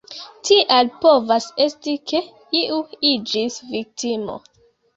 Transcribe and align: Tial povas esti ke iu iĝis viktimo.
Tial 0.47 0.89
povas 1.03 1.45
esti 1.67 1.93
ke 2.13 2.23
iu 2.63 2.81
iĝis 3.13 3.61
viktimo. 3.77 4.43